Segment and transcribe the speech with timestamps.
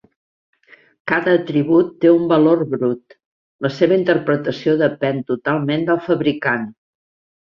[1.11, 3.17] Cada atribut té un valor brut,
[3.67, 6.67] la seva interpretació depèn totalment del fabricant.